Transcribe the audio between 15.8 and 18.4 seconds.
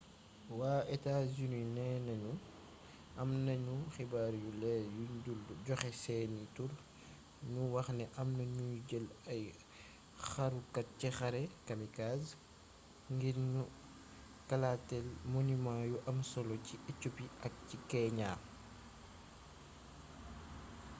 yu am solo ci éthiopie ak ci kenya